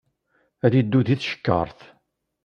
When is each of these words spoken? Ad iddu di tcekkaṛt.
Ad 0.65 0.73
iddu 0.79 0.99
di 1.05 1.15
tcekkaṛt. 1.17 1.79